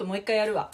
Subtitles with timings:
[0.00, 0.70] ともう一回やるわ。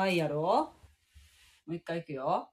[0.00, 0.72] まいやろ？
[1.66, 2.48] もう一回いくよ。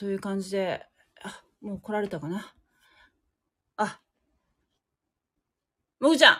[0.00, 0.82] という感じで、
[1.22, 2.54] あ、もう来られたかな。
[3.76, 4.00] あ、
[6.00, 6.32] もぐちゃ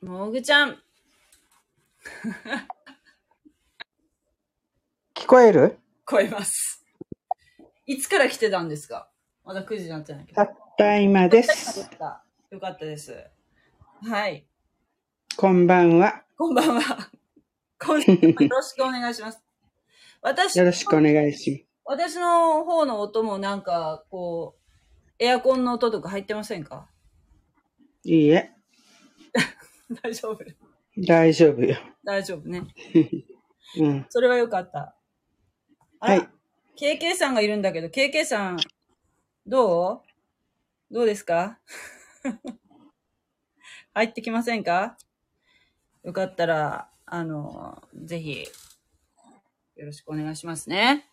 [0.00, 0.78] んもぐちゃん
[5.14, 5.80] 聞こえる？
[6.08, 6.86] 超えます。
[7.86, 9.10] いつから来てたんですか？
[9.42, 10.36] まだ9時になってないけど。
[10.36, 11.80] たった今でよす。
[11.80, 13.28] よかったです。
[14.04, 14.46] はい。
[15.36, 16.22] こんばんは。
[16.38, 17.10] こんばんは。
[17.80, 19.42] 今週もよろしくお願いします。
[20.22, 24.60] 私、よろしくお願いし私の方の音もなんか、こう、
[25.18, 26.88] エアコンの音とか入ってませんか？
[28.04, 28.52] いいえ、
[30.02, 30.44] 大丈夫。
[30.96, 31.76] 大丈夫よ。
[32.04, 32.62] 大丈夫ね。
[33.78, 34.06] うん。
[34.08, 34.94] それはよかった。
[36.00, 36.28] あら、はい
[36.76, 38.56] KK さんがいるんだけど、KK さん、
[39.46, 40.02] ど
[40.90, 40.94] う？
[40.94, 41.60] どうですか？
[43.94, 44.96] 入ってきませんか？
[46.02, 48.44] よかったら、あの、ぜひ、
[49.76, 51.08] よろしくお願いしますね。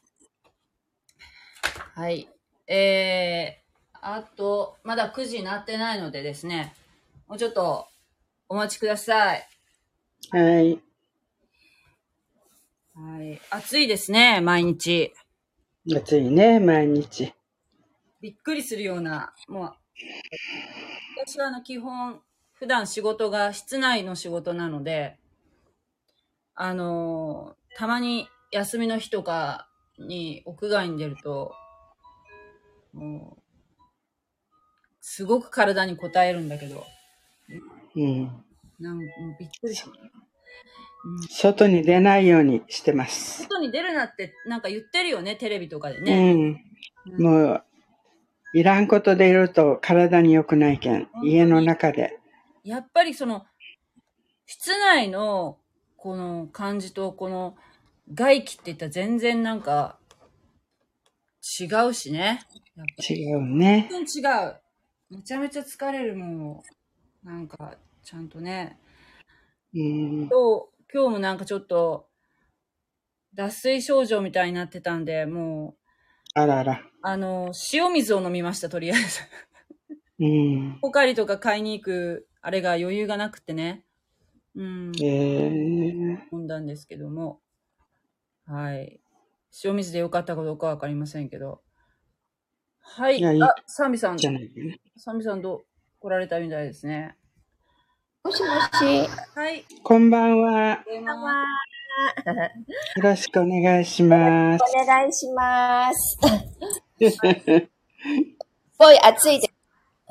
[1.95, 2.29] はい。
[2.67, 6.73] えー、あと、まだ9時になってないのでですね、
[7.27, 7.87] もうちょっと
[8.49, 9.47] お待ちください。
[10.31, 10.81] はい。
[12.93, 13.41] はい。
[13.49, 15.13] 暑いですね、毎日。
[15.95, 17.33] 暑いね、毎日。
[18.21, 19.73] びっくりするような、もう、
[21.25, 22.21] 私はあの基本、
[22.53, 25.17] 普段仕事が室内の仕事なので、
[26.55, 31.53] あのーたまに休みの日とかに、屋外に出ると、
[32.93, 33.41] もう、
[35.01, 36.85] すごく体に応えるんだけど、
[37.95, 38.43] うん。
[38.79, 39.05] なんもう
[39.39, 39.89] びっくりした。
[39.89, 40.11] うん
[41.31, 43.43] 外に出ないようにしてます。
[43.43, 46.33] 外に出るなってなんか言ってるよね、テレビとかでうね。
[46.33, 46.37] ん。
[46.37, 47.63] うんもう、
[48.53, 51.07] いらんことでいると体に良くないけん。
[51.23, 52.19] 家の中で。
[52.63, 53.45] やっぱりその、
[54.45, 55.57] 室内の
[55.97, 57.55] この感じとこの
[58.13, 59.97] 外気って言ったら全然なんか
[61.59, 62.41] 違うしね。
[62.75, 63.87] やっぱ違うね。
[63.89, 64.61] 全然違う。
[65.09, 66.63] めちゃめちゃ疲れるも
[67.23, 67.27] ん。
[67.27, 68.79] なんか、ちゃんとね。
[69.73, 70.27] うん。
[70.27, 72.07] 今日、今日もなんかちょっと、
[73.33, 75.81] 脱水症状みたいになってたんで、もう、
[76.33, 76.81] あらら。
[77.01, 79.19] あの、塩水を飲みました、とりあえず。
[80.19, 80.79] うん。
[80.81, 83.83] ポカリとか買いに行く、あれが余裕がなくてね。
[84.55, 84.91] うん。
[85.01, 87.41] えー、飲んだんですけども。
[88.45, 89.01] はい。
[89.63, 91.61] 塩水でよかったかどうかわかりませんけど。
[92.81, 93.23] はい。
[93.41, 94.79] あ、サミさんじ、ゃないかね。
[94.97, 95.63] サミさんどう
[95.99, 97.15] 来られたみたいですね。
[98.23, 98.49] もしもし。
[99.35, 99.65] はい。
[99.83, 100.83] こんばんは。
[100.85, 101.45] 電話
[102.95, 104.63] よろしくお願いします。
[104.75, 106.17] お願いします。
[107.09, 107.17] す
[108.77, 109.53] ごい暑いです。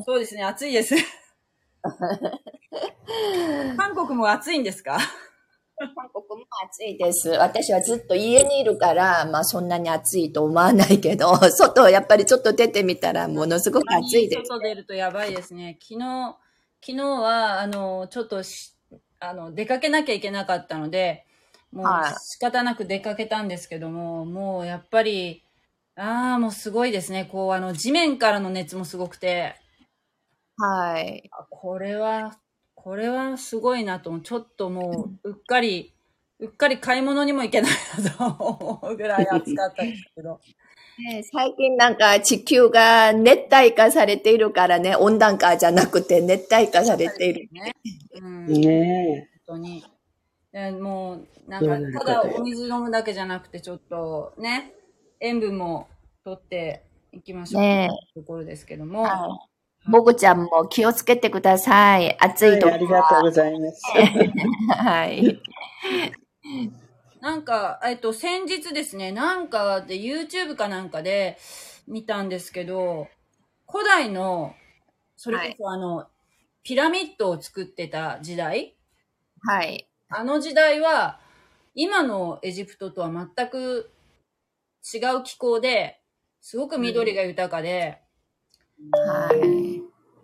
[0.04, 0.94] そうですね、暑いです。
[3.76, 4.98] 韓国も暑いんですか？
[5.80, 7.30] 韓国も暑いです。
[7.30, 14.48] 私はずっと家にいるから、まあそんなに暑いと思わないけど、 外やっぱりちょっと出てみたらものすごく暑いです。
[14.48, 15.78] 外出るとやばいですね。
[15.80, 16.36] 昨日、
[16.84, 18.74] 昨日は、あの、ちょっとし、
[19.20, 21.26] あの、出かけなきゃいけなかったので、
[21.72, 25.44] もうはい仕方なく出かけたんですけども、もうやっぱり、
[25.96, 27.26] ああ、もうすごいですね。
[27.30, 29.54] こう、あの、地面からの熱もすごくて、
[30.56, 31.30] はい。
[31.32, 32.38] あこれは、
[32.82, 35.92] これはすごいなと思う、ちょっともう、うっかり、
[36.38, 37.72] うっかり買い物にも行けない
[38.02, 40.40] なと思うぐらい暑かったですけど。
[40.98, 47.48] ね最近なんか地球が熱帯化されているからね、温暖化じゃなくて熱帯化されている。
[47.52, 47.72] ね。
[48.14, 48.46] うん。
[48.46, 49.84] ね本当に。
[50.50, 51.16] でも
[51.46, 54.72] う、なんか、ただお水飲むだけじゃなくて、ちょっとね、
[55.20, 55.86] 塩分も
[56.24, 59.02] 取っていきましょうねというところですけども。
[59.02, 59.49] はい。
[59.84, 62.16] もぐちゃんも気をつけてください。
[62.20, 62.56] 暑え。
[62.56, 63.82] いとはい、ありがとうございます。
[64.76, 65.40] はい。
[67.20, 71.38] なんか、えっと、先日ですね、なんかで YouTube かなんかで
[71.86, 73.08] 見たんですけど、
[73.70, 74.54] 古代の、
[75.16, 76.08] それこそあの、
[76.62, 78.76] ピラミッドを作ってた時代？
[79.42, 79.88] はい。
[80.08, 81.20] あの時代は、
[81.74, 83.90] 今のエジプトとは全く
[84.94, 86.00] 違う気候で、
[86.40, 88.00] すごく緑が豊かで、
[88.92, 89.59] はい。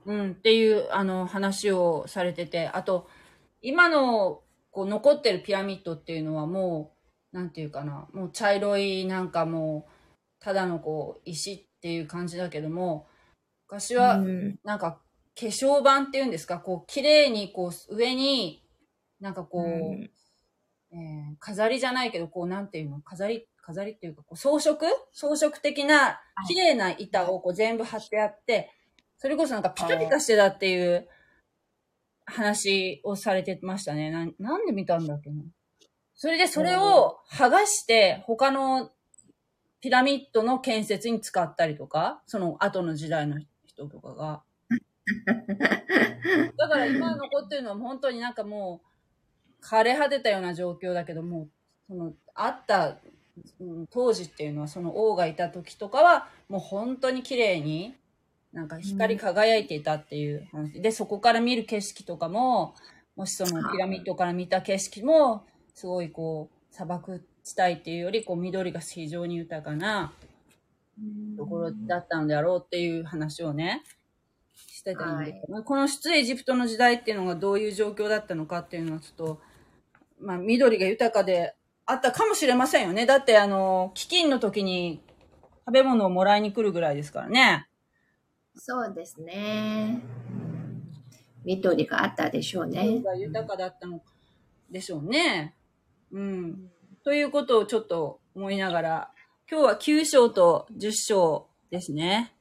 [0.07, 3.09] うん、っていう、あの、話をされてて、あと、
[3.61, 6.95] 今の、こう、残ってるピラミッドっていうのはも
[7.33, 9.93] う、なんていうかな、もう茶色い、なんかもう、
[10.39, 13.09] ただのこう、石っていう感じだけども、
[13.67, 15.01] 昔は、うんなんか、
[15.39, 18.63] 化粧板っていうんですか、こう、綺麗に、こう、上に、
[19.21, 19.67] なんかこう、う
[19.97, 20.11] ん。
[20.93, 24.87] えー飾りじゃないけど、こう、なんていうの飾り、飾りっていうか、こう装飾？
[25.13, 28.71] 装飾的な、綺麗な板をこう全部貼ってあって、
[29.19, 31.09] それこそなんかピカピカしてたっていう
[32.27, 34.11] 話をされてましたね。
[34.11, 35.43] なんなんで見たんだっけな。
[36.15, 38.91] それでそれを剥がして、他の
[39.81, 44.43] ピラミッドの建設に使ったりとか、その後の時代の人とかが。
[46.57, 48.81] だから今残ってるのは本当になんかも
[49.61, 51.49] う、枯れ果てたような状況だけども、
[51.87, 52.99] その、あった、
[53.61, 57.95] うん当時っていうのは、その王がいた時とかは、もう本当に綺麗に、
[58.57, 60.81] なんか光り輝いていたっていう話。
[60.81, 62.75] で、そこから見る景色とかも、
[63.15, 65.45] もしそのピラミッドから見た景色も、
[65.75, 70.15] すごいこう、砂漠地帯っていうより、こう、緑が非常に豊かな
[71.37, 73.83] ところだったのであろうっていう話をね、
[74.55, 79.41] してたんで、まあこの出エジプトの時代っていうのがどういう状況だったのかっていうのはちょっと、
[80.19, 83.05] まあ緑が豊かであったかもしれませんよね。
[83.05, 85.03] だってあの、飢饉の時に
[85.67, 87.69] 食べ物をもらいに来るぐらいですからね。
[88.57, 90.01] そうですね。
[91.45, 93.03] 緑があったでしょうね緑。
[93.03, 94.03] が豊かだったの
[94.71, 95.55] でしょうね。
[96.11, 96.71] うん。
[97.05, 99.11] ということをちょっと思いながら、
[99.51, 102.35] 今日は9章と10章ですね。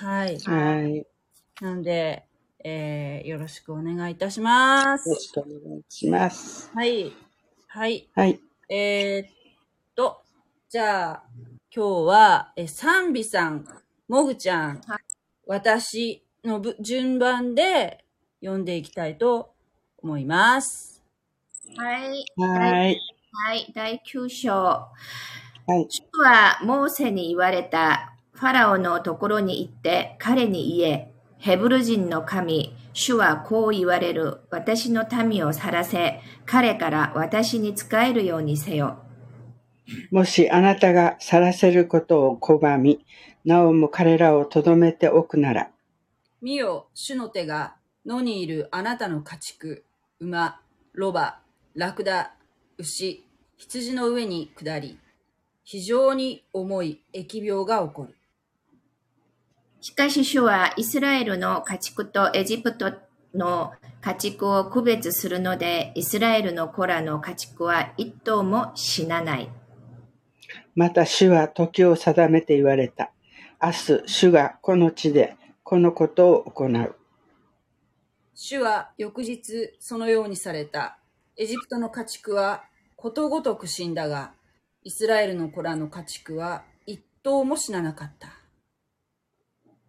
[0.00, 0.38] はい。
[0.38, 0.96] はい。
[0.96, 1.04] よ
[1.60, 2.24] なんで、
[2.64, 5.16] えー、よろしくお願いいたしますろ。
[5.16, 6.70] しくお願いします。
[6.74, 7.12] はい。
[7.66, 8.08] はい。
[8.14, 8.40] はい。
[8.70, 9.28] えー、っ
[9.94, 10.22] と、
[10.70, 11.22] じゃあ、
[11.74, 13.66] 今日は、え、サンビさん、
[14.08, 15.09] もぐちゃん、はい
[15.50, 18.04] 私のぶ順番で
[18.40, 19.52] 読んでいきたいと
[20.00, 21.02] 思います。
[21.76, 22.24] はい。
[22.36, 23.00] はい。
[23.32, 23.72] はい。
[23.74, 24.52] 第9章。
[24.52, 24.92] は
[25.66, 25.88] はい。
[25.90, 28.14] 主はモーセに言われた。
[28.32, 31.12] ファラオのところに行って彼に言え。
[31.38, 34.42] ヘブル人の神、主はこう言われる。
[34.50, 38.98] 私の民を去らせ、彼から私に仕えるようにせよ。
[40.10, 43.04] もしあなたが去らせることを拒み、
[43.44, 45.70] なおも彼らをとどめておくなら、
[46.42, 49.84] 見よ、主の手が野にいるあなたの家畜、
[50.20, 50.60] 馬、
[50.92, 51.40] ロバ、
[51.74, 52.34] ラクダ、
[52.78, 53.24] 牛、
[53.56, 54.98] 羊の上に下り、
[55.64, 58.16] 非常に重い疫病が起こる。
[59.82, 62.92] しかし主はイスラエルの家畜とエジプト
[63.34, 69.48] の家畜を区別するので、イスラエルの子らの家畜は一頭も死なない。
[70.74, 73.12] また主は時を定めて言われた。
[73.62, 76.96] 明日、主がこの地でこのことを行う。
[78.34, 80.98] 主は翌日そのようにされた。
[81.36, 82.64] エジプトの家畜は
[82.96, 84.32] ことごとく死んだが、
[84.82, 88.28] イスラエルの子らの家畜は一頭も死ななかった。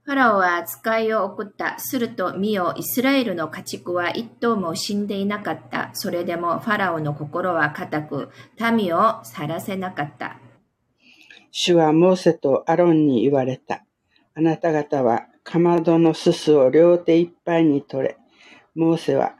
[0.04, 1.80] ファラオは扱いを送った。
[1.80, 5.92] すると見よ、イスラエルの家畜は一頭も死んでいなかった。
[5.94, 8.30] それでもファラオの心は固く、
[8.74, 10.40] 民を去らせなかった。
[11.52, 13.84] 主はモーセとアロンに言われた。
[14.34, 18.18] あなた方はかまどのすすを両手いっぱいに取れ。
[18.74, 19.36] モーセは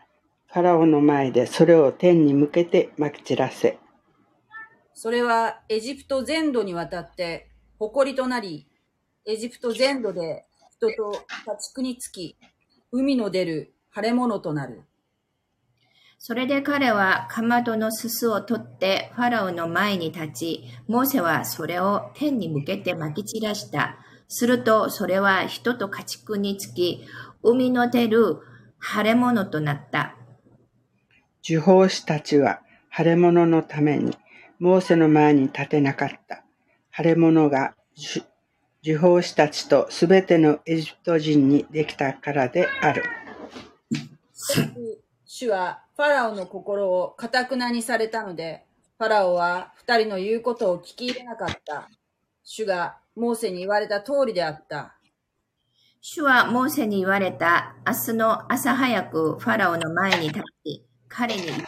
[0.48, 3.80] ファラオの前でそれを天に向けてまき散らせ。
[4.94, 7.50] それはエジプト全土にわたって
[7.80, 8.68] 誇りとなり、
[9.26, 10.46] エジプト全土で
[10.78, 11.12] 人と
[11.46, 12.36] 家畜につき、
[12.92, 14.84] 海の出る腫れ物となる。
[16.24, 23.98] それで彼はかまどのすすを取ってファラオの前に立ち、モーセはそれを天に向けて撒き散らした。
[24.28, 27.04] するとそれは人と家畜につき、
[27.42, 28.38] 海の出る
[28.80, 30.16] 腫れ物となった。
[31.44, 32.62] 受法師たちは
[32.96, 34.16] 腫れ物のために
[34.60, 36.44] モーセの前に立てなかった。
[36.96, 38.24] 腫れ物が受
[38.84, 43.06] 受法師たちとすべてのエジプト人にできたからである。
[45.42, 48.64] 主はファラオの心をかたくなにされたので、
[49.00, 51.90] ファラオは二人の言うことを聞き入れなかった。
[52.44, 55.00] 主がモーセに言われた通りであった。
[56.00, 57.76] 主はモーセに言われた。
[57.88, 61.66] 明日の朝早くファラオの前に立ち、彼に言った。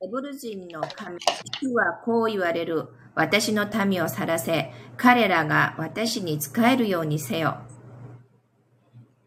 [0.00, 1.16] ヘブル人の神、
[1.60, 2.88] 主はこう言われる。
[3.14, 7.58] 私の民を去らせ、彼らが私に仕えるようにせよ。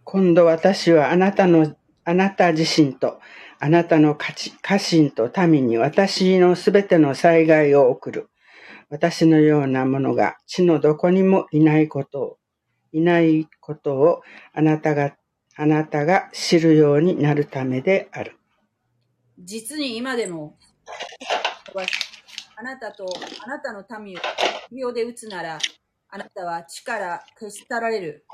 [0.03, 3.21] 今度私はあなたの、あなた自身と、
[3.59, 8.29] あなたの家家臣と民に私のすべての災害を送る。
[8.89, 12.37] 私のようなものが地のどこにもいないことを、
[12.93, 14.21] いないことを
[14.53, 15.15] あなたが、
[15.55, 18.37] あなたが知るようになるためである。
[19.39, 20.57] 実に今でも、
[22.55, 23.05] あなたと
[23.43, 24.19] あなたの民を
[24.71, 25.59] 疫病で打つなら、
[26.09, 28.25] あなたは地から消し去られる。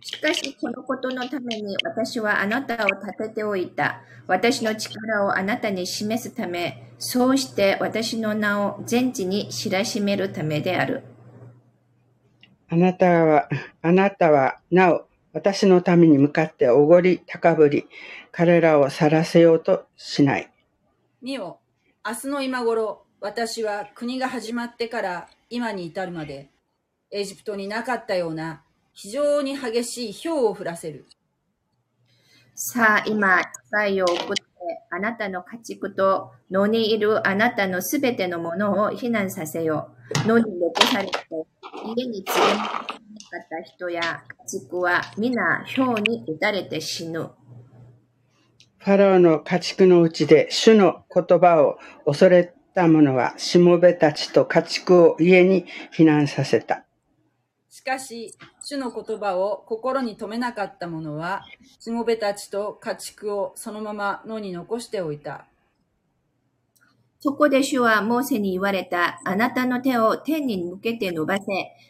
[0.00, 4.02] しかし、このことのために私はあなたを立てておいた。
[4.26, 11.02] 私の力をあなたに示すため、そうして私の名を全地に知らしめるためである。
[12.68, 13.48] あなたは、
[13.82, 17.86] あなたはなお私のために向かっておごり高ぶり、
[18.32, 20.50] 彼らを去らせようとしない。
[21.22, 21.58] 見よ、
[22.06, 26.48] 明日の今頃、私は国が始まってから今に至るまで、
[27.10, 31.06] エジプトになかったような非常に激しい氷を降らせる。
[32.54, 34.42] さあ、今、使を送って、
[34.90, 39.92] あなたの家畜と野にいるあなたのすべてのものを避難させよ
[40.24, 40.28] う。
[40.28, 41.14] 野に残されて、
[41.96, 47.30] 家に連れてなかった人や家畜は皆氷に打たれて死ぬ。
[48.82, 55.66] ファラオの家畜のうちで主の言葉を恐れた者はしもべたちと家畜を家に
[55.96, 56.84] 避難させた。
[57.70, 61.44] しかし、主の言葉を心に留めなかった者は、
[61.78, 65.46] しもべたちと家畜をそのまま野に残しておいた。
[67.20, 69.20] そこで主はモーセに言われた。
[69.24, 71.44] あなたの手を天に向けて伸ばせ。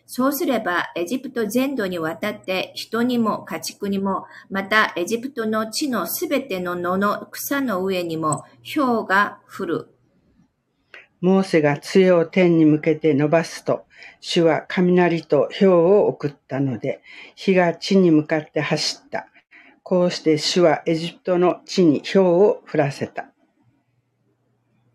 [0.04, 8.44] そうすれば、エジプト全土にわたって人にも家畜にも、またエジプトの地のすべての野の草の上にも
[8.74, 9.88] 氷が降る。
[11.20, 13.84] モーセが杖を天に向けて伸ばすと、
[14.20, 17.02] 主は雷と氷を送ったので、
[17.34, 19.26] 火が地に向かって走った。
[19.82, 23.30] こうして主はエジプトの地に氷を降らせた。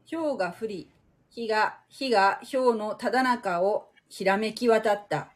[0.09, 0.89] 氷が降り、
[1.29, 5.31] 火が、火が氷のただ中をひらめき渡った。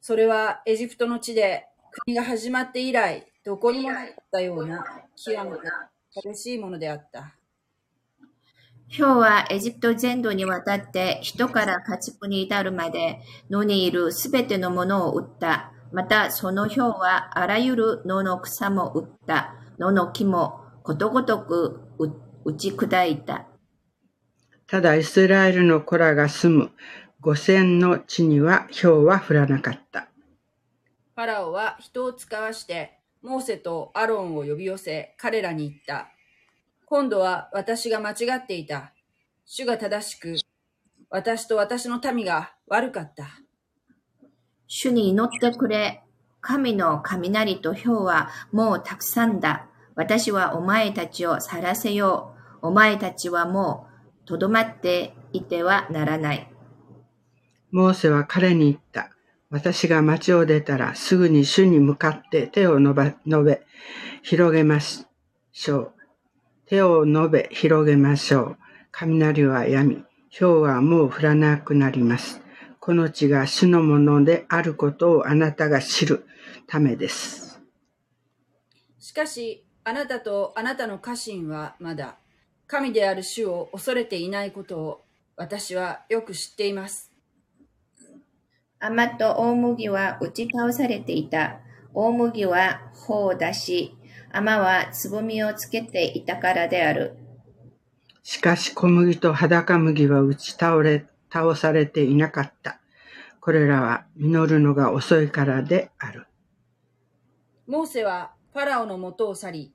[0.00, 1.66] それはエジプトの地で
[2.04, 4.84] 国が始まって以来、どこにもなかったような
[5.14, 5.62] 極めて
[6.28, 7.39] 激しいものであった。
[8.92, 15.72] ヒョウはエジプト全土にわたって人から家畜に至るまで野にいるすべてのものを売った。
[15.92, 19.54] またそのヒョウはあらゆる野の草も売った。
[19.78, 22.08] 野の木もことごとくう
[22.44, 23.46] 打ち砕いた。
[24.66, 26.70] ただイスラエルの子らが住む
[27.20, 30.08] 五千の地には氷は降らなかった。
[31.14, 36.08] ファラオは人を使わして、モーセとアロンを呼び寄せ、彼らに言った。
[36.90, 38.92] 今度は私が間違っていた。
[39.46, 40.34] 主が正しく、
[41.08, 43.28] 私と私の民が悪かった。
[44.66, 46.02] 主に祈ってくれ。
[46.40, 49.68] 神の雷と氷はもうたくさんだ。
[49.94, 52.66] 私はお前たちを去らせよう。
[52.66, 53.86] お前たちはも
[54.24, 56.52] うとどまっていてはならない。
[57.70, 59.10] モーセは彼に言った。
[59.48, 63.62] 私が町を出たらすぐに主に向かって手を伸ば伸べ、
[64.22, 65.99] 広げましょう。
[66.70, 68.56] 手を伸べ、広げましょう。
[68.92, 70.04] 雷は止み、
[70.38, 72.40] 氷はもう降らなくなります。
[72.78, 76.24] この地が主のものであることをあなたが知る
[76.68, 77.60] ためです。
[79.00, 82.18] しかし、あなたとあなたの家臣はまだ、
[82.68, 87.10] 神である主を恐れていないことを私はよく知っています。
[88.78, 91.58] 甘と大麦は打ち倒されていた。
[91.94, 93.96] 大麦は穂を出し、
[94.32, 97.16] 甘はつぼみをつけていたからである。
[98.22, 102.78] しかし小麦と裸麦は打ち倒れ、倒されていなかった。
[103.40, 106.26] これらは実るのが遅いからである。
[107.66, 109.72] モーセはファラオの元を去り、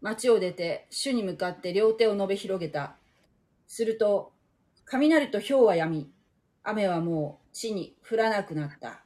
[0.00, 2.96] 町を出て主に向かって両手を伸べ広げた。
[3.66, 4.32] すると、
[4.86, 6.10] 雷と氷は止み、
[6.62, 9.04] 雨はもう地に降らなくなった。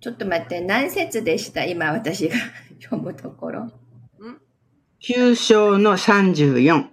[0.00, 1.64] ちょっと待って、何節でした？
[1.64, 2.36] 今私が
[2.82, 3.64] 読むところ。
[3.64, 3.72] ん？
[4.98, 6.88] 九章の34。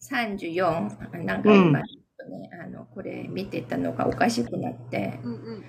[0.00, 1.24] 34。
[1.24, 5.18] なんか今、ちょっとね、あの、これ見てたのがおかしくなって。
[5.22, 5.64] うんうん。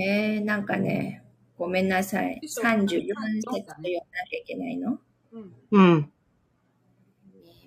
[0.00, 1.24] えー、なんかね、
[1.56, 2.40] ごめんなさい。
[2.44, 4.98] 34節読まなきゃいけないの？
[5.32, 5.52] うん。
[5.72, 6.12] うん。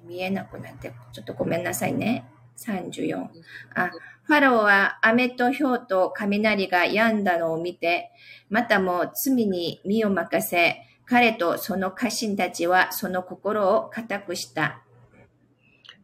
[0.06, 2.26] 見えなくなって、ちょっとごめんなさいね。
[2.66, 3.28] 34。
[3.76, 3.92] あ、
[4.24, 8.12] ファラオは雨と氷と雷が止んだのを見て、
[8.50, 14.84] またも罪に身を任せ、彼とその家臣たちはその心を固くした。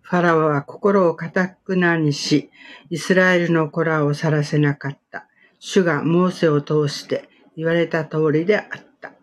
[0.01, 2.49] ファラオは心を固くなにし、
[2.89, 5.27] イスラエルの子らを去らせなかった。
[5.59, 8.67] 主がモーセを通して言われた通りであっ
[9.01, 9.13] た。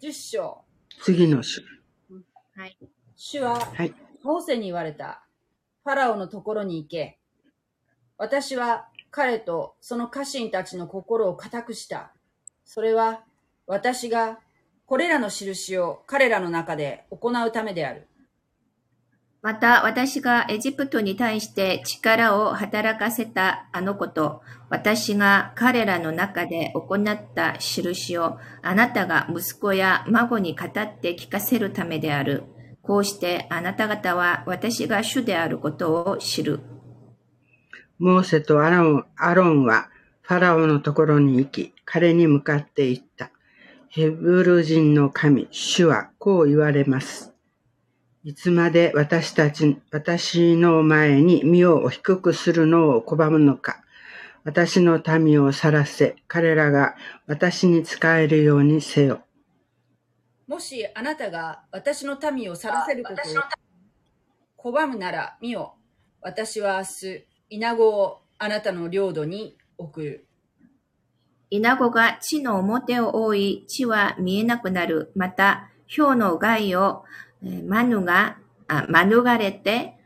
[0.00, 0.64] 10章。
[1.02, 1.62] 次の主。
[2.56, 2.78] はい。
[3.16, 3.94] 主は、はい。
[4.22, 5.23] モーセに言われた。
[5.84, 7.18] ファラオのところに行け。
[8.16, 12.12] 私は彼とその家臣たちの心を固くした。
[12.64, 13.24] それは
[13.66, 14.38] 私が
[14.86, 18.08] これらの印を彼らの中で行うためである。
[19.42, 32.44] また私がエジプトに対して力を働かせたあのこと、私が彼らの中で行った印をあなたが息子や孫に語って聞かせるためである。
[32.84, 36.60] こうしてあなた方は私が主であることを知る。
[37.98, 39.88] モーセとアロンアロンは
[40.20, 43.30] ファラオのところに行き、彼に向かって言った。
[43.88, 47.32] ヘブル人の神、主はこう言われます。
[48.22, 53.82] いつまで私たち、私の前に身を低くするのを拒むのか。
[54.44, 59.23] 私の民を去らせ、彼らが私に仕えるようにせよ。
[60.46, 65.74] もしあなたが私の民を去らせることを拒むなら見よ。
[66.20, 70.26] 私は明日、イナゴをあなたの領土に送る。
[71.50, 75.12] イナゴが地の表を覆い、地は見えなくなる。
[75.14, 77.04] また、氷の害を、
[77.42, 79.98] えー免が、あ免れて、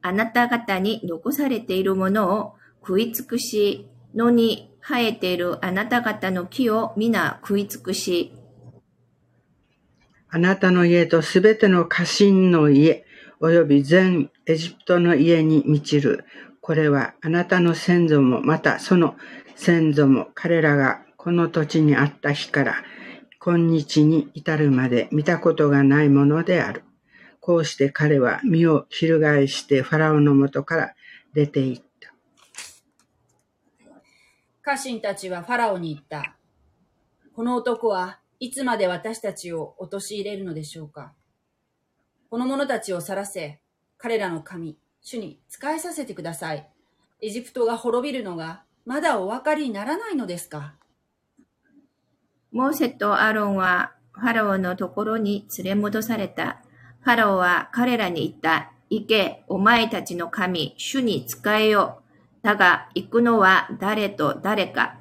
[0.00, 8.32] あなた方に残されているものを食い尽くし、野に生えているあなた方の木を皆食い尽くし、
[10.30, 13.04] あなたの家とすべての家臣の家、
[13.40, 16.24] および全エジプトの家に満ちる。
[16.60, 19.16] これはあなたの先祖も、またその
[19.56, 22.74] 先祖も彼らがこの土地にあった日から
[23.40, 26.84] 今日に至るまで見たことがないものである。
[27.40, 30.94] こうして彼は身を翻してファラオのもとから
[31.32, 32.12] 出て行った。
[34.60, 36.36] 家臣たちはファラオに言った。
[37.34, 41.12] この男はいつまで私たちを陥れるのでしょうか？
[42.30, 43.60] この者たちを去らせ、
[43.96, 46.68] 彼らの神、主に仕えさせてください。
[47.20, 50.74] エジプトが滅びるのがまだお分かりにならないのですか？
[52.52, 56.62] モーセとアロンはファラオのところに連れ戻された。
[57.00, 58.72] ファラオは彼らに言った。
[58.90, 62.02] 行け、お前たちの神、主に仕えよ。
[62.42, 64.96] だが、行くのは誰と誰か。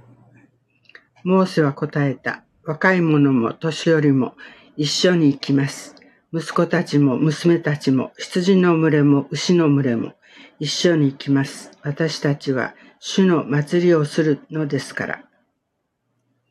[1.23, 2.43] モーセは答えた。
[2.68, 4.36] 若い者も年寄りも
[4.76, 5.96] 一緒に行きます。
[6.34, 10.16] 息子たちも娘たちも羊の群れも牛の群れも
[10.60, 11.72] 一緒に行きます。
[11.82, 15.24] 私たちは主の祭りをするのですから。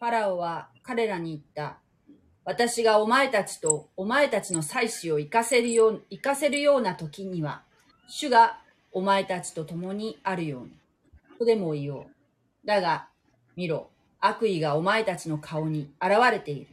[0.00, 1.80] ファラオは彼らに言った。
[2.46, 7.62] 私がお前たちとお前たちの妻子を生かせるよう、生かせるような時には、
[8.08, 10.70] 主がお前たちと共にあるように。
[11.38, 12.06] とでも言おう。
[12.64, 13.08] だが、
[13.54, 16.66] 見ろ、悪意がお前たちの顔に現れている。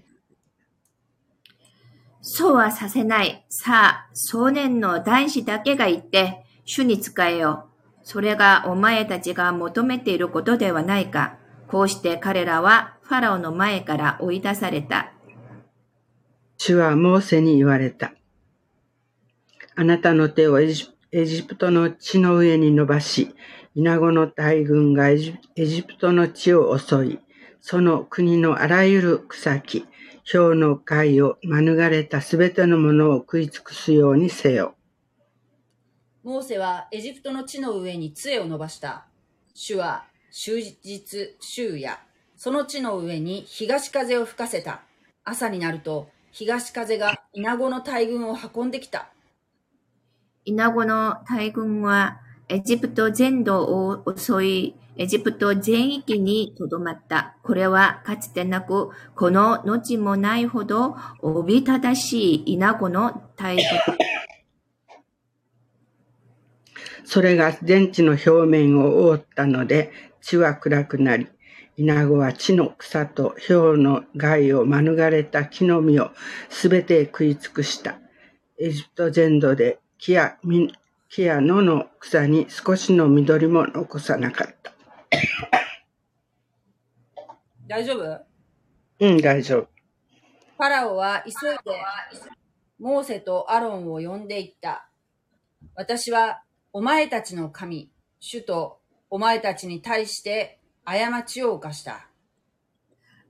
[2.22, 3.46] そうはさせない。
[3.50, 7.74] さあ、少年の男子だけが言って、主に仕えよう。
[8.04, 11.38] それがお前たちが求めていることではないか。
[11.68, 15.12] こうして彼らはファラオの前から追い出された。
[16.58, 18.14] 主はモーセに言われた。
[19.76, 23.36] あなたの手をエジエジプトの地の上に伸ばし、
[23.76, 27.20] イナゴの大群がエジエジプトの地を襲い、
[27.66, 29.86] その国のあらゆる草木、
[30.30, 34.76] 氷の貝を免れたすべてのものを食い尽くすようにせよ。
[36.26, 39.06] モーセはエジプトの地の上に杖を伸ばした。
[39.54, 41.98] 主は終日、週夜、
[42.36, 44.82] その地の上に東風を吹かせた。
[45.24, 49.08] 朝になると、東風がイナゴの大群を運んできた。
[50.44, 57.36] イナゴの大群はエジプト全土を襲い、エジプト全域にとどまった。
[57.42, 63.66] これはかつてなく、この後もないほどおびただしいイナゴの大群。
[67.06, 71.28] それが全地の表面を覆ったので、地は暗くなり、
[71.76, 76.12] イナゴは地の草と氷の害を免れた木の実を
[76.50, 77.98] すべて食い尽くした。
[78.60, 80.38] エジプト全土で木や
[81.10, 84.73] 木や野の草に少しの緑も残さなかった。
[87.68, 88.26] 大丈夫？
[89.00, 89.68] うん、大丈夫。
[90.58, 91.82] ファラオは急いで、
[92.80, 94.88] モーセとアロンを呼んでいった。
[95.76, 102.08] 私はお前たちの神、主とお前たちに対して過ちを犯した。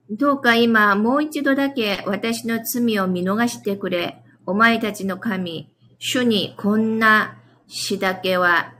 [0.10, 4.22] どうか今もう一度だけ私の罪を見逃してくれ。
[4.46, 8.74] お前たちの神、主にこんな死だけは、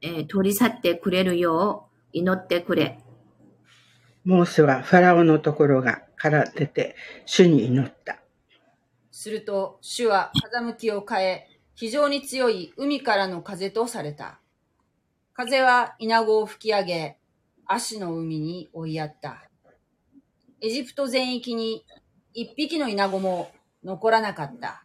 [0.00, 2.98] えー取り去ってくれるよう祈ってくれ。
[4.24, 8.18] モーセはファラオのところがから出て主に祈った。
[9.10, 14.40] すると主は風向きを変え、非常に強い海からの風とされた。
[15.32, 17.18] 風はイナゴを吹き上げ、
[17.64, 19.48] 足の海に追いやった。
[20.60, 21.84] エジプト全域に
[22.34, 23.52] 一匹のイナゴも
[23.84, 24.84] 残らなかった。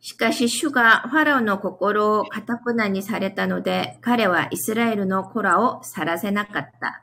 [0.00, 7.02] しかし主がファラオの心を堅くなにされたので、彼はイスラエルの子らを去らせなかった。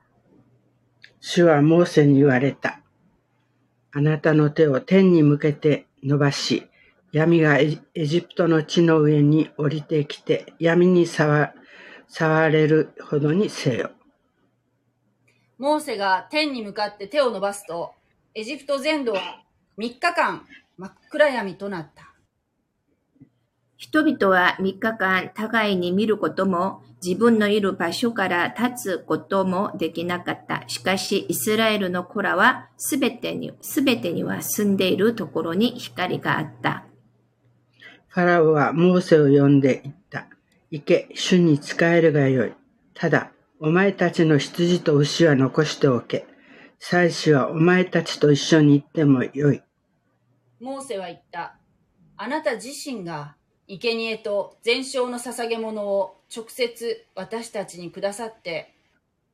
[1.20, 2.80] 主はモーセに言われた。
[3.92, 6.70] あなたの手を天に向けて伸ばし、
[7.12, 11.54] 闇がエジエジプトの地の上に降りてきて、闇に触
[12.08, 13.92] 触れるほどにせよ。
[15.58, 17.94] モーセが天に向かって手を伸ばすと、
[18.34, 19.44] エジプト全土は
[19.78, 20.46] 3日間
[20.78, 22.15] 真っ暗闇となった。
[23.86, 30.64] 人々は3日間互いに見ることも、自分のいる場所から立つこともできなかった。
[30.68, 36.86] しかし、イスラエルの子らはすべてに、すべてには住んでいるところに光があった。
[38.08, 40.30] ファラオはモーセを呼んで言った。
[40.72, 42.54] 行け、主に仕えるがよい。
[42.96, 46.26] ただ、お前たちの羊と牛は残しておけ。
[46.80, 49.62] 祭司はお前たちと一緒に行ってもよい。
[50.60, 51.60] モーセは言った。
[52.18, 53.35] あなた自身が
[53.68, 58.74] 生贄と全焼の捧げ物を直接私たちにくださって、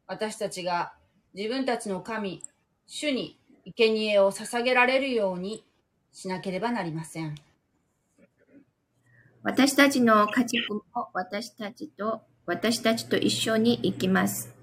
[0.08, 0.94] 私たちが
[1.34, 2.42] 自分たちの神、
[2.88, 3.38] 主に
[3.78, 5.64] 生贄を捧げられるように
[6.12, 7.36] しなければなりません。
[9.44, 14.54] 私たちの家畜も私たちと、私たちと一緒に行きます。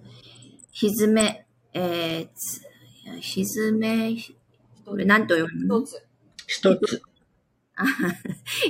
[0.72, 2.62] ひずめ、えーつ、
[3.20, 4.16] ひずめ、
[4.84, 5.80] これ何と読むの？
[5.80, 6.02] 一つ。
[6.46, 7.02] 一つ。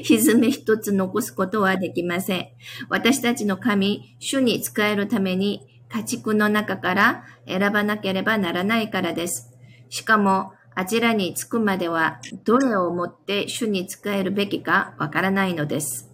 [0.03, 2.49] ひずめ一つ残すことはできません。
[2.88, 9.51] 私たちの神、主に仕えるために家畜の中から選ばなければならないからです。
[9.88, 16.09] しかも、あちらに着くまでは、どれをもって主に仕えるべきかわからないのです。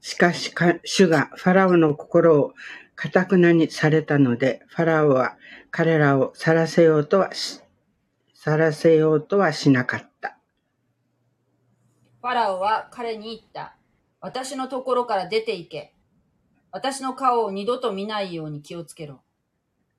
[0.00, 2.52] しかし、主がファラオの心を
[2.94, 5.36] 堅くなにされたので、ファラオは
[5.70, 7.62] 彼らを去らせようとはし、
[8.34, 10.38] 去らせようとはしなかった。
[12.24, 13.76] ファラオは彼に言った。
[14.18, 15.92] 私のところから出て行け。
[16.72, 19.20] 私の顔を二度と見ないように気をつけろ。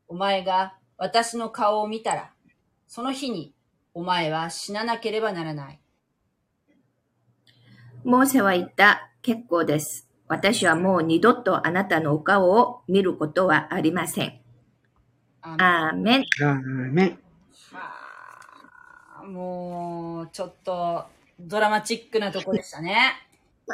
[0.07, 2.31] お前が私の顔を見たら、
[2.88, 3.53] その日に
[3.93, 5.79] お前は死ななければならない。
[8.03, 9.11] モーセは言った。
[9.21, 10.09] 結構です。
[10.27, 14.41] 私はもう二度とあなたのお顔を見ることはありません。
[15.43, 16.25] あアーメン。
[16.41, 16.55] アー
[16.91, 17.19] メン。
[17.71, 17.93] は
[19.21, 21.05] あもう、ちょっと、
[21.39, 23.13] ドラマチックなとこでしたね。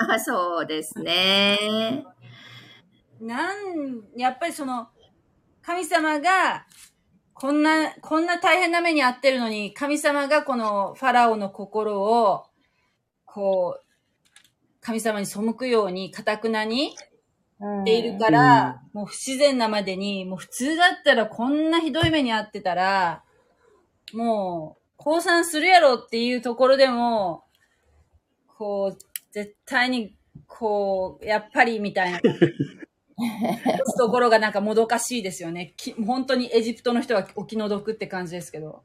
[0.10, 2.06] あ そうですね。
[3.20, 4.88] なん、やっぱりその、
[5.62, 6.66] 神様が、
[7.34, 12.46] こんな、こんな大変な目に遭ってるのに、神様がこのファラオの心を、
[13.26, 13.86] こう、
[14.82, 23.24] 神様に背くように、かたくなにしているから、もう不自然なまでに、もう普通だったらこんなひどい目に遭ってたら、
[24.14, 27.44] もう、降参するやろっていうところでも、
[28.62, 28.98] こう、
[29.32, 32.22] 絶対に、こう、やっぱりみたいな。
[33.98, 35.74] ところがなんかもどかしいですよね。
[35.78, 38.84] き本当にエジプトの人はお気の毒って感じですけど。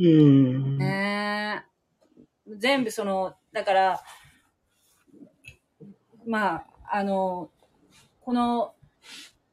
[0.00, 0.78] うん。
[0.78, 1.62] ね
[2.48, 4.02] え全部その、だから、
[6.26, 7.50] まあ、あの、
[8.22, 8.74] この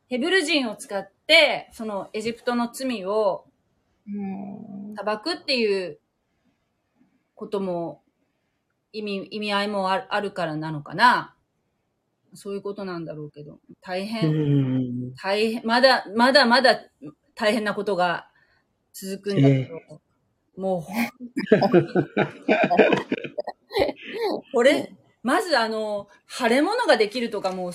[0.07, 3.45] ヘブル人を使って、そのエジプトの罪を
[4.07, 5.99] うん裁くっていう
[7.35, 8.02] ことも、
[8.93, 11.35] 意味、意味合いもあるあるからなのかな。
[12.35, 15.19] そういうことなんだろうけど、大う変、ん。
[15.21, 16.79] 大変、まだ、まだまだ
[17.35, 18.29] 大変なことが
[18.93, 20.01] 続くんだけど、
[20.57, 21.07] もうほん、
[24.51, 27.71] これ、まずあの、腫れ物ができるとかもう、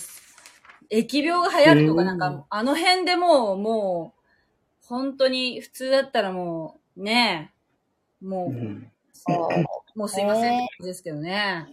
[0.93, 2.19] 疫病が流行るとかなんうん。
[2.19, 7.53] か、あの辺でもう、もう、本当に普通だったらもう、ね
[8.23, 8.93] え、もう、うん
[9.99, 11.67] もうすいませんって感じですけどね。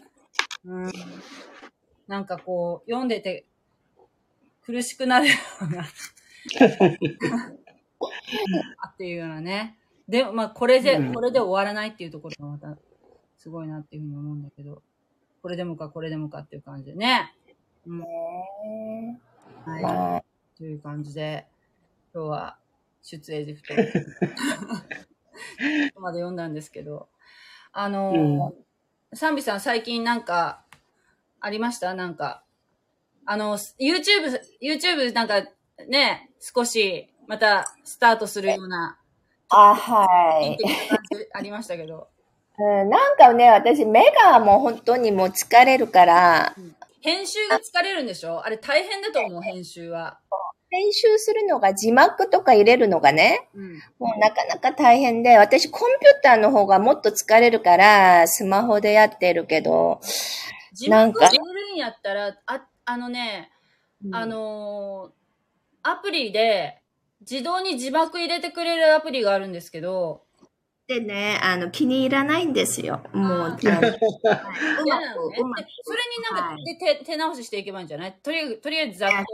[0.66, 0.92] うん。
[2.08, 3.46] なんかこう、読んでて
[4.66, 5.86] 苦しくなるような。
[8.82, 9.78] あっていうようなね。
[10.10, 12.76] で、まあこれで、うんこれで終わらないっていうところがまた
[13.38, 14.82] すごいなっていうふうに思うんだけど、
[15.44, 17.36] これでもかこれでもかっていう感じでね。
[17.86, 18.00] うん。
[18.02, 18.08] は
[19.80, 19.84] い。
[19.84, 20.24] まあ
[20.58, 21.46] という感じで、
[22.12, 22.58] 今日は
[23.04, 23.76] 出エジプト
[26.02, 27.08] まで読んだんですけど、
[27.78, 28.54] あの、
[29.14, 30.64] サンビさん最近なんか
[31.42, 31.94] ありました？
[31.94, 32.42] なんか、
[33.26, 35.42] あの、YouTube、YouTube なんか
[35.90, 38.98] ね、少しまたスタートするような、
[39.50, 40.58] あ、はい。
[41.34, 42.08] ありましたけど、
[42.58, 46.56] うんなんかね、私、目がもう本当にもう疲れるから、
[47.02, 48.46] 編集が疲れるんでしょ？
[48.46, 50.18] あれ大変だと思う、編集は。
[50.76, 53.76] 編集するのが字幕とか入れるのがね、うん。
[54.00, 60.02] もうなかなか大変で、私コンピューターの方がもっと疲れるから、スマホでやってるけど、
[60.74, 63.52] 字なんか幕入れるんやったら、あ、あのね、
[64.12, 65.16] あのー
[65.88, 66.82] アプリで、
[67.22, 70.25] 自動に字幕入れてくれるアプリがあるんですけど、
[70.88, 73.02] でね、あの、気に入らないんですよ。
[73.12, 73.82] もう、 はい嫌うま。
[73.82, 75.67] く、うまくで。
[75.84, 78.13] それになんか、はいで手手直ししていけばいいんじゃない？
[78.21, 79.15] とりあえず、とりあえずざっと。
[79.15, 79.26] いや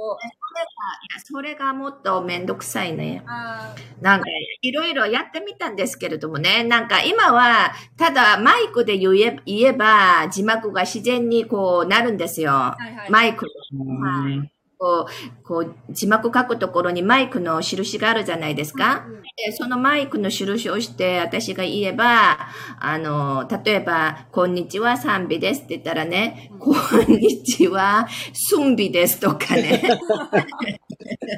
[1.25, 3.23] それがもっとめんどくさいね。
[3.27, 4.25] あなんか、
[4.61, 12.51] いろいろやってみたんですけれどもね、なんか今は、ただマイクで言え言えば、字幕が自然にこうなるんですよ。
[12.51, 13.09] ーはいはい。
[13.11, 19.05] マイク、はいこう、こう、字幕書くところにマイクの印があるじゃないですか。
[19.07, 22.37] うんでそのマイクの印をして、私が言えば、
[22.79, 29.81] あの、例えば、こんにちは、賛美ですって言ったらね、うんこんにちは、スンビですとかね。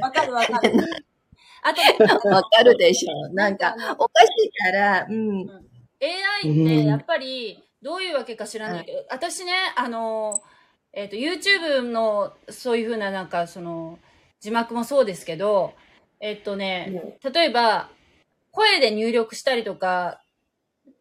[0.01, 0.73] わかるわかる。
[1.61, 1.73] あ
[2.19, 3.33] と、わかるでしょ。
[3.33, 5.49] なんか、おかしいから、うん。
[6.01, 10.41] AI ってやっぱりどういうわけか知らないけど、私ね、あの、
[10.93, 13.97] えっ、と、YouTube のそういうふうななんかその
[14.39, 15.73] 字幕もそうですけど、
[16.19, 17.89] えっ、とね、例えば
[18.51, 20.21] 声で入力したりとか、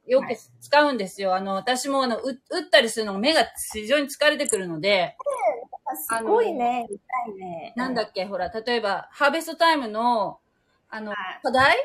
[0.06, 0.38] よくはい。
[0.60, 1.34] 使うんですよ。
[1.34, 5.16] あの、私もあの、う打ったりするのが目が非常に疲れてくるので、
[5.94, 7.72] すごいね、痛いね。
[7.76, 10.38] なんだっけ、ほら、例えば、ハーベストタイムの、
[10.88, 11.40] あの、はい。
[11.42, 11.76] 課題？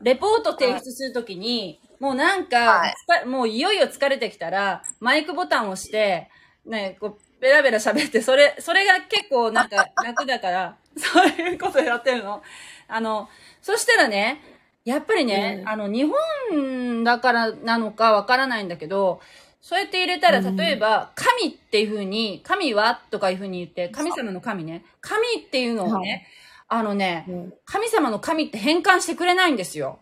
[0.00, 2.92] レポート提出するときに、もうなんか、は
[3.22, 3.26] い。
[3.26, 6.30] もういよいよ疲れてきたら、マイクボタンを押して、
[6.64, 12.42] ね、こう、ベラベラ喋って、それ、それが結構なんか楽だから、 そういうことやってるの。
[12.88, 13.28] あの、
[13.62, 14.40] そしたらね、
[14.84, 19.20] やっぱりね、うんあの、日本だからなのかわからないんだけど、
[19.60, 24.84] そうやって入れたら、うん例えば、神っていう風に、神はとかいう風に言って、神様の神ね。
[25.00, 26.26] 神っていうのをね、
[26.68, 29.98] あのね、うん神様の神って変換してくれないんですよ。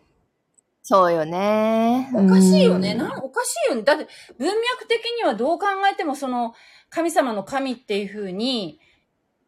[0.89, 2.09] そうよね。
[2.13, 2.93] おかしいよね。
[2.93, 3.83] うんなんおかしいよね。
[3.83, 6.55] だって文脈的にはどう考えてもその
[6.89, 8.79] 神様の神っていう風に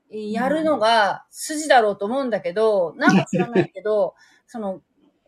[0.10, 4.16] やるのが筋だろうと思うんだけど、 なんか知らないけど、
[4.48, 4.82] その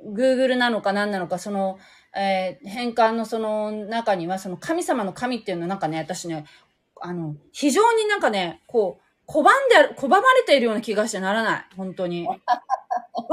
[0.03, 1.79] Google なのか何なのか、その、
[2.15, 6.45] えー変換のその中にはその神様の神っていうのはなんかね、私ね、
[6.99, 11.65] あの、非常になんかね、こう、拒んで拒まれているような気がしてならない。
[11.77, 12.27] 本当に。
[12.27, 12.37] わ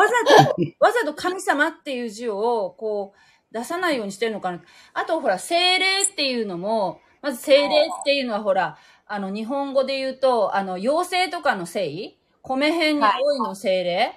[0.07, 3.19] ざと、わざと神様っていう字を、こう、
[3.55, 4.61] 出さないようにしてるのかな。
[4.95, 14.15] あと、ほら、精霊っていうのも、まず精霊っていうのは、ほら、あの、日本語で言うと、あの、妖精とかの聖米辺に多いの精霊、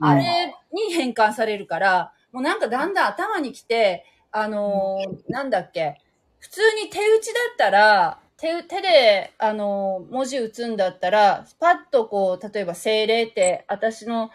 [0.00, 6.00] あれに変換されるから、もうなんかだんだん頭にきて、あのーなんだっけ、
[6.38, 14.30] 普通に手打ちだったら、手、手で、あのー文字打つんだったら、パッとこう、例えば精霊って、私の、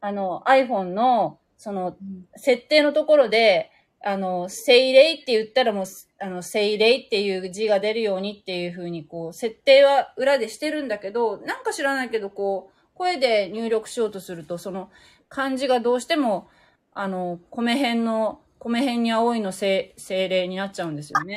[0.00, 1.96] あの、iPhone の、その、
[2.36, 3.70] 設定のところで、
[4.06, 5.86] あの、精霊って言ったらもう、
[6.20, 14.90] あの、精霊っていう字が出るようにっていう風に、こう、設定は裏でしてるんだけど、なんか知らないけど、こう、声で入力しようとすると、その、
[15.30, 16.48] 漢字がどうしても、
[16.92, 21.36] あの、米辺の、米辺に青いの精霊になっちゃうんですよね。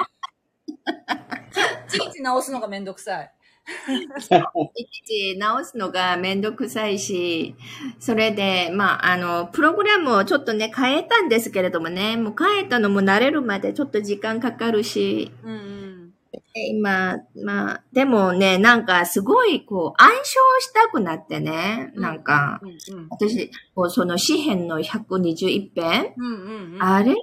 [1.88, 3.32] いちいち直すのがめんどくさい。
[3.68, 7.56] いちいち直すのがめんどくさいし、
[8.00, 16.14] それで、まあ、あの、プログラムをちょっとね、変えたんですけれどもね、もう変えたのも慣れるまでちょっと時間かかるし、うんうん。
[16.54, 20.24] 今、まあ、でもね、なんかすごい、こう、暗唱
[20.60, 23.08] したくなってね、なんか、うんうん。
[23.10, 26.84] 私、こうその詩編の121編、うんうんうん。
[26.84, 27.16] あれ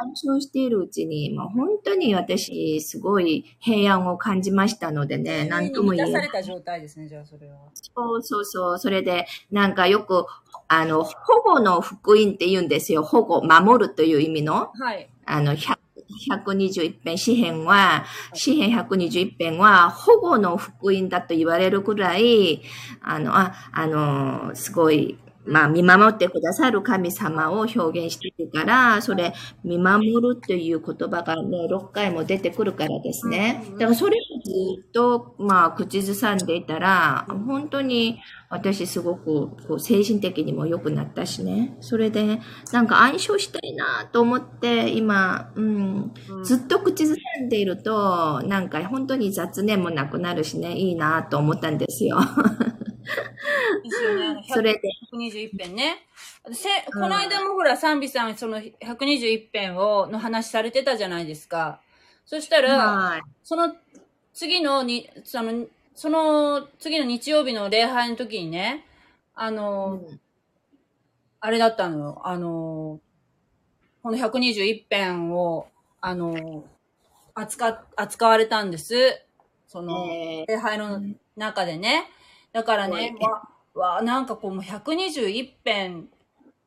[0.00, 7.56] を暗唱しているうちに、まあ、本当に私、すごい平安を感じましたのでね、なんとも言えない状態ですね、じゃあそれは。
[7.74, 8.78] そうそうそう。
[8.78, 10.26] それで、なんかよく、
[10.68, 13.02] あの、保護の福音って言うんですよ。
[13.02, 14.70] 保護、守るという意味の。
[14.74, 15.08] はい。
[15.26, 15.76] あの、100
[16.28, 22.62] 121編、詩編は、詩編121編は、保護の福音だと言われるくらい、
[23.00, 25.18] あの、あ、あの、すごい、
[25.50, 29.34] まあ、見守ってくださる神様を表現してるから、それ、
[29.64, 33.64] 見守るという言葉がね、6回も出てくるからですね。
[33.72, 38.20] だから、それをずっと、まあ、口ずさんでいたら、本当に、
[38.52, 41.76] 私すごく、こう、精神的にも良くなったしね。
[41.80, 42.40] それで、
[42.72, 52.18] なんか暗唱したいなと思って、今、うん、ずっと口ずさんでいると、なんか本当に雑念もなくなるしね、いいなと思ったんですよ。
[54.52, 54.80] それで、
[55.14, 56.08] 121編ね。
[56.52, 61.80] せこの間もほら、賛美さん、その121編を、の話されてたじゃないですか。
[62.24, 63.22] そしたら、はい。
[63.44, 63.76] その
[64.34, 65.66] 次のに、その、
[66.00, 68.86] その次の日曜日の礼拝の時にね、
[69.34, 70.00] あの、
[71.40, 72.22] あれだったのよ。
[72.24, 73.00] あの、
[74.02, 75.68] この121編を、
[76.00, 76.64] あの、
[77.34, 78.94] 扱、扱われたんです。
[79.66, 81.02] その、え礼拝の
[81.36, 82.08] 中でね。
[82.52, 83.14] だからね、
[83.74, 86.08] わ、わ、なんかこうもう121編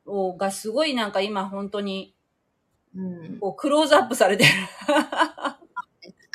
[0.05, 4.51] を、がすごいなんか今本当に、ーうんこうクローズアップされてる。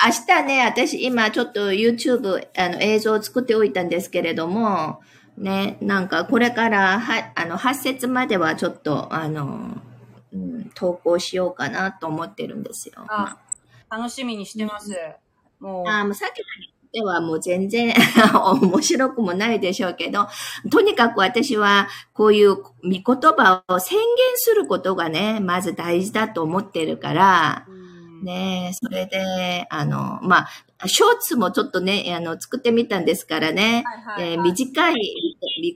[0.01, 5.01] 明日ね、私今ちょっと YouTube あの映像を作っておいたんですけれども、
[5.37, 9.79] ね、なんかこれからは、あの、8節まではちょっと、あの、
[10.33, 12.95] うん、投稿しようかなと思ってるんですよ。
[13.09, 13.39] あ
[13.91, 14.95] 楽しみにしてます。
[15.59, 15.89] もう。
[15.89, 16.43] あもうさっき
[16.93, 17.93] ではもう全然
[18.63, 20.29] 面白くもないでしょうけど、
[20.71, 27.88] とにかく私はこういう御言葉を宣言することがね、まず大事だと思ってるから、うん
[28.23, 30.47] ねそれで、あの、ま
[30.81, 34.33] あ、ショーツもちょっとね、あの、作ってみたんですからね、はいはいはい。
[34.33, 34.95] えー短い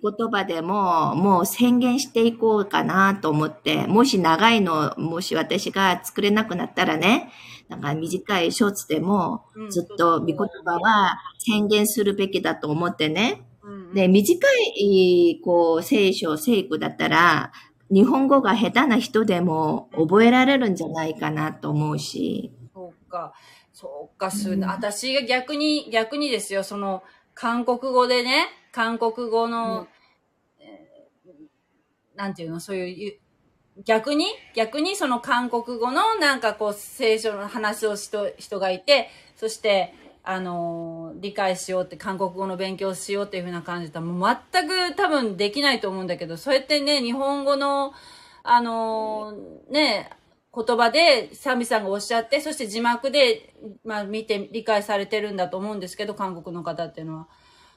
[0.00, 7.32] 御言葉でも、もう宣言していこうかなと思って、もし長いの、もし私が作れなくなったらね、
[7.68, 13.42] なんか短いショーツでもうん、ずっと御言葉は宣言するべきだと思ってね。
[13.94, 14.40] で、短
[14.76, 17.52] い、こう、聖書、聖句だったら、
[17.92, 22.50] 日本語が下手な人でも覚えられるんじゃないかなと思うし。
[22.72, 23.34] そうか。
[23.74, 24.64] そうか、す、うん。
[24.64, 27.02] 私が逆に、逆にですよ、その、
[27.34, 29.86] 韓国語でね、韓国語の、
[30.58, 33.18] えーなんていうの、そういうゆ、
[33.84, 47.92] 逆に、逆にその韓国語のなんかこう、聖書の話をしと人がいて、そして、あの理解しようって、韓国語の勉強しようっていうふうな感じだ、もう全く多分できないと思うんだけど、そうやってね、日本語の、
[48.44, 49.32] あの
[49.70, 50.10] ね、
[50.54, 53.54] 言葉でサミさんがおっしゃって、そして字幕で、
[53.84, 57.28] まあ見て理解されてるんだと思うんですけど、韓国の方っていうのは。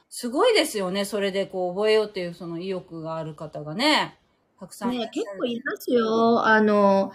[0.08, 4.16] すごいですよね、それでこう覚えようっていうその意欲がある方がね。
[4.58, 6.46] たくさんね結構いますよ。
[6.46, 7.12] あの、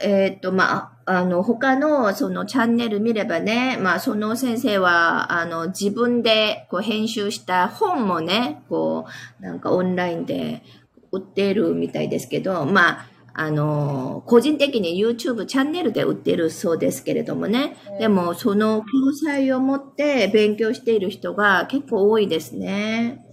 [0.00, 9.06] えーっと、まあ、あの、他のそのチャンネル見ればね、まあ、その先生は、あの、自分でこう編集した本もね、こ
[9.40, 10.62] う、なんかオンラインで
[11.10, 17.76] 売ってるみたいですけど、まあ、あの、個人的に YouTube チャンネルで売ってるそうですけれどもね。
[17.98, 23.23] でも、その教材を持って勉強している人が結構多いですね。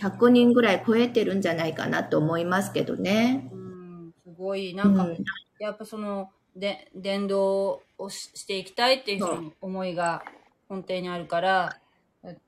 [0.00, 3.48] 100人ぐらい超えてるんじゃないかなと思いますけどね。
[3.52, 5.24] うん、すごい、なんか、うん
[5.60, 10.24] やっぱその、で、伝道をししていきたいっていう思いが
[10.70, 11.76] 根底にあるから、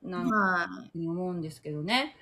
[0.01, 2.15] なんかは思うんですけどね。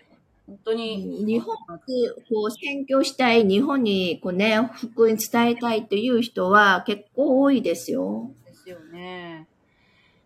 [0.48, 0.76] 本当い。
[0.76, 1.94] に、日本で
[2.30, 8.32] こう宣教したい、日本にこうね、福音伝えたいっていう人は結構多いですよ。
[8.46, 9.48] ですよね。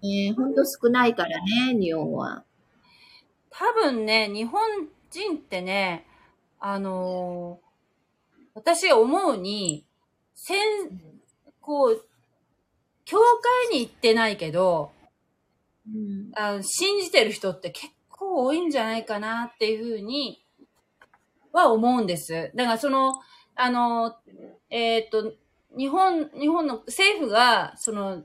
[0.01, 2.43] えー、ほんと少ないからね、日本は。
[3.51, 4.62] 多分ね、日本
[5.20, 6.05] 人ってね、
[6.59, 7.66] あのー
[8.55, 9.86] 私が思うに、
[10.34, 10.57] せん、
[11.59, 12.05] こう、
[13.03, 13.18] 教
[13.70, 14.91] 会に行ってないけど、
[15.88, 16.32] うん。
[16.36, 20.43] あ信じてる人って結構多いんじゃないかなっていうふうに
[21.51, 22.51] は思うんです。
[22.55, 23.16] だからその、
[23.55, 24.16] あの、
[24.70, 25.34] えっ、と、
[25.78, 28.24] 日本、日本の政府が、その、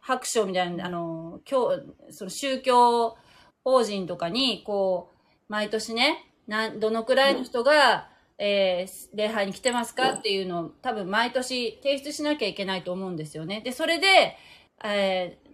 [0.00, 1.80] 白書みたいな、あの、教、
[2.10, 3.16] その宗教
[3.62, 5.16] 法人とかに、こう、
[5.48, 13.60] 毎年ね、なん、どのくらいの人が、えー礼拝に来てますかっていうのを多分毎年提出しなきゃいけないと思うんですよね。
[13.60, 14.36] で、それで、
[14.82, 15.48] えー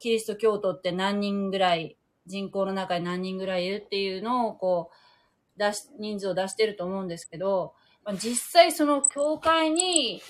[0.00, 10.22] キリスト教徒って何人ぐらい、人口の中に何人ぐらいいるっていうのを、こう、出し、人数を出してると思うんですけど、まあ実際その教会に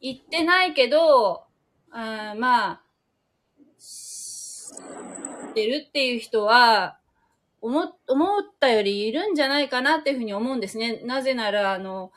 [0.00, 1.44] 行ってないけど、
[1.90, 2.82] あーまあ、
[3.78, 4.72] 知
[5.50, 6.98] ってるっていう人は、
[7.64, 11.00] 思っ、思ったよりいるんじゃないかなっていうふうに思うんですね。
[11.04, 12.12] なぜなら、あの、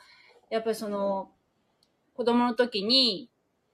[0.50, 1.32] やっぱりその、
[2.14, 3.30] 子供の時に、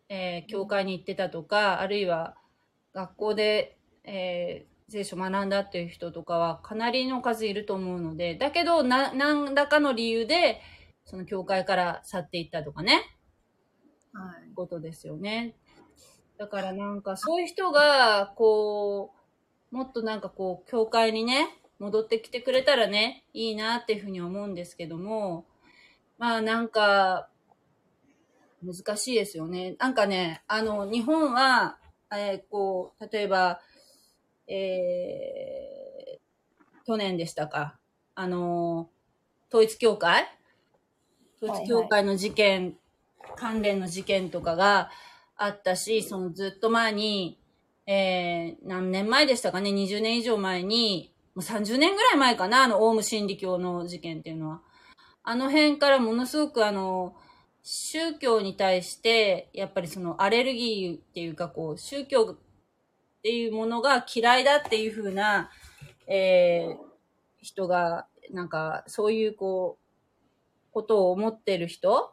[0.08, 2.36] えー教会に行ってたとか、あるいは
[2.92, 10.60] 学校で、えー聖書を学んだっていう人とかはかなりの数いると思うので、だけど、な、何らかの理由で、
[11.06, 13.02] その教会から去っていったとかね、
[14.12, 14.54] はい。
[14.54, 15.56] ことですよね。
[16.38, 19.14] だからなんかそういう人が、こ
[19.72, 21.48] う、もっとなんかこう、教会にね、
[21.78, 25.46] 戻ってきてくれたらね、いいなっていうふうに思うんですけども、
[26.18, 27.28] まあなんか、
[28.64, 29.76] 難しいですよね。
[29.78, 31.78] なんかね、あの、日本は、
[32.10, 33.60] えーこう、例えば、
[34.46, 37.78] えー、去年でしたか、
[38.14, 38.88] あの、
[39.48, 40.26] 統一教会？
[41.42, 42.76] 統一教会の事件、
[43.36, 44.90] 関連の事件とかが
[45.36, 47.38] あったし、そのずっと前に、
[47.86, 54.60] えー、何年前でしたかね、20年以上前に、もう30年ぐらい前かな、あの、オウム真理教の事件っていうのは。
[55.22, 57.16] あの辺からものすごくあの、
[57.62, 65.50] 宗教に対して、やっぱりそのアレルギーっていうかこう、宗教っていうものが嫌いだっていう風な、
[66.06, 66.76] えー、
[67.42, 72.12] 人が、なんか、そういうこう、ことを思ってる人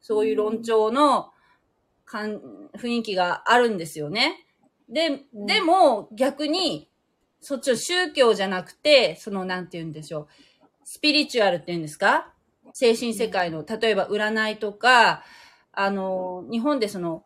[0.00, 1.32] そういう論調の
[2.04, 2.40] かん
[2.76, 4.46] 雰囲気があるんですよね。
[4.88, 6.89] で、うんでも逆に、
[7.40, 10.28] そっちの宗教じゃなくて、その、なんて言うんでしょう。
[10.84, 12.32] スピリチュアルって言うんですか？
[12.72, 15.24] 精神世界の、例えば占いとか、
[15.72, 17.24] あの、日本でその、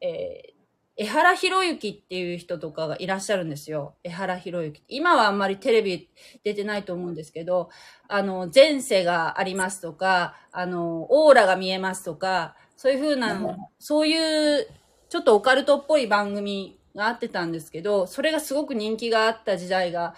[0.00, 0.58] えー
[1.00, 3.94] 江原博之っていう人とかがいらっしゃるんですよ。
[4.02, 4.82] 江原博之。
[4.88, 6.10] 今はあんまりテレビ
[6.42, 7.70] 出てないと思うんですけど、
[8.08, 13.40] あの、前世がありますとか、あの、オーラが見えますとか、そういうふうな、
[13.78, 14.66] そういう、
[15.08, 20.14] ちょっとオカルトっぽい番組があってたんですけど、それがすごく人気があった時代が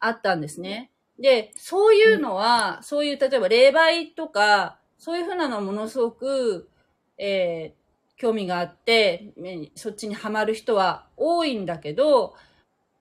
[0.00, 0.90] あったんですね。
[1.20, 6.68] で、そういうのは、そういう、例えば霊媒とか、そういうふうなのはものすごく、
[7.18, 7.78] えー
[8.18, 12.34] 興味があって、ねそっちにはまる人は多いんだけど、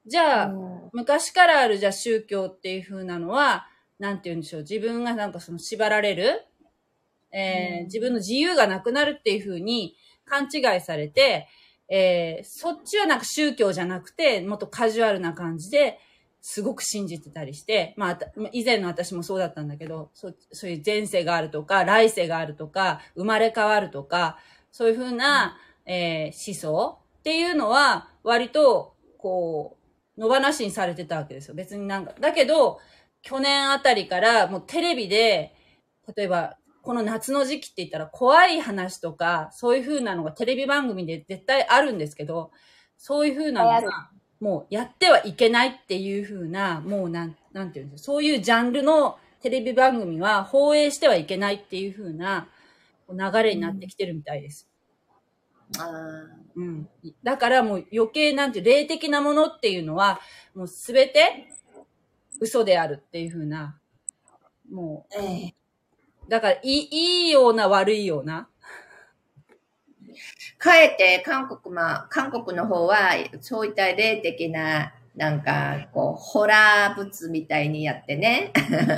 [0.05, 0.53] じゃあ、
[0.93, 3.67] 昔からあるじゃあ宗教っていう風なのは、
[3.99, 6.45] なんて言うんでしょう、自分がなんかその縛られる、
[7.31, 7.85] えーうん。
[7.85, 11.47] 自分の自由がなくなるっていう風に勘違いされて、
[11.89, 15.99] えーそっちはなんか宗教じゃなくて、もっとカジュアルな感じで、
[16.41, 18.19] すごく信じてたりして、まあ
[18.51, 24.37] 以前の私もそうだったんだけど、そそういう前世があるとか、来世があるとか、生まれ変わるとか、
[24.71, 29.77] そういうふうな、えー思想っていうのは、割と、こ
[30.17, 31.55] う、野放しにされてたわけですよ。
[31.55, 32.13] 別になんか。
[32.19, 32.79] だけど、
[33.21, 35.53] 去年あたりから、もうテレビで、
[36.15, 36.57] 例えば、
[36.87, 42.51] この夏の時期って言ったら怖い話とか、そういう風なのがテレビ番組で絶対あるんですけど、
[42.97, 44.09] そういう風なのが、
[44.39, 52.47] もうやってはいけないっていう風な、もうなん、なんていうんですか、そういうジャンルのテレビ番組は放映してはいけないっていう風な
[53.09, 54.69] 流れになってきてるみたいです。
[55.77, 55.91] あ
[56.55, 56.87] うん。
[57.21, 60.21] だからもう余計なんて霊的なものっていうのは
[60.55, 61.49] もうすべて
[62.39, 63.77] 嘘であるっていう風な、
[64.71, 65.53] もーえ
[66.29, 68.49] だからいい、いいような悪いような、
[70.57, 72.97] かえって韓国ま、韓国の方は、
[73.41, 78.51] そういった霊的な、なんか、こう、ホラー物みたいにやってね。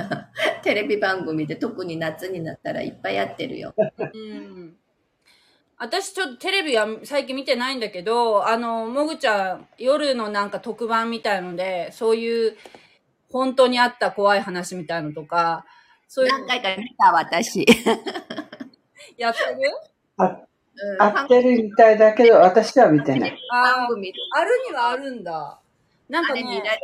[0.62, 3.74] テレビ番組で特に夏になったらいっぱいやってるよ。
[3.76, 4.76] うん。
[5.78, 12.56] 私ちょっとテレビは最近見てないんだけど、あの、もぐちゃん、夜のなんか特番みたいので、そういう、
[13.30, 15.64] 本当にあった怖い話みたいのとか、
[16.12, 17.64] そういうの何回か見た、私。
[19.16, 19.70] やってる？
[20.16, 23.38] あうん合ってるみたいだけど、私は見てない。
[23.52, 24.12] ああるに
[24.74, 25.60] はあるんだ。
[26.08, 26.80] なんかねあれ見ら、れ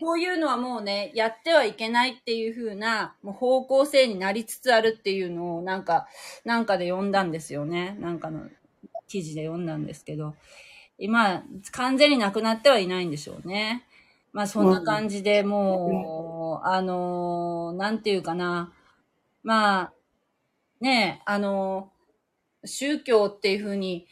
[0.00, 6.08] こういうのはもうね、やってはいけないっていう風な、もう方向性になりつつあるっていうのを、なんか、
[6.44, 7.96] なんかで読んだんですよね。
[8.00, 8.48] なんかの
[9.06, 10.34] 記事で読んだんですけど、
[10.98, 13.84] 今、完全になくなってはいないんでしょうね。
[14.32, 18.72] まあそんな感じでもう、あのーなんていうかな。
[19.42, 19.92] まあ、
[20.80, 22.00] ねえ、あのー
[22.64, 24.06] 宗教っていう風に、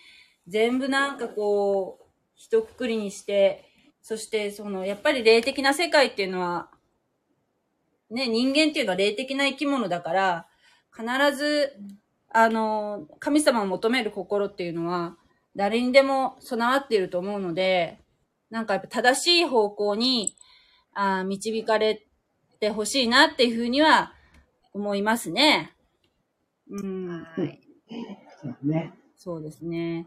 [0.46, 3.64] 全部なんかこう、一括りにして、
[4.00, 6.70] そして、その、やっぱり霊的な世界っていうのは、
[8.10, 10.46] ね、人間っていうのは霊的な生き物だから、
[10.96, 11.76] 必ず、
[12.30, 15.16] あの、神様を求める心っていうのは、
[15.54, 17.98] 誰にでも備わっていると思うので、
[18.50, 20.36] なんかやっぱ正しい方向に、
[20.94, 22.07] あ導かれ
[22.58, 24.12] てほしいなっていうふうには
[24.72, 25.74] 思いますね。
[26.70, 27.24] うん。
[27.24, 27.60] はい。
[28.42, 28.92] そうね。
[29.16, 30.06] そうですね。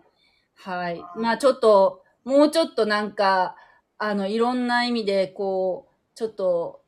[0.56, 1.02] はい。
[1.18, 3.56] まあちょっと、もうちょっとなんか、
[3.98, 6.82] あの、いろんな意味で、こう、ちょっと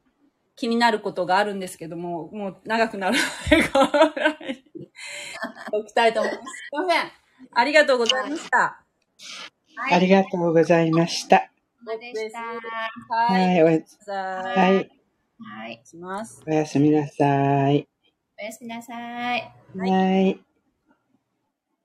[0.56, 4.92] 気になることがあるんですけども、もう長くなるので、このぐらいに
[5.72, 6.44] 置きたいと思います。
[6.44, 7.12] すいません。
[7.56, 8.84] ありがとうございました。
[9.92, 11.50] ありがとうございました。
[13.10, 13.34] は。
[13.34, 15.03] はいい、おやすさあ、はい、
[15.44, 15.82] はい。
[15.84, 16.44] します。
[16.48, 17.88] おやすみなさい。
[18.40, 19.52] おやすみなさい。
[19.78, 20.53] はい。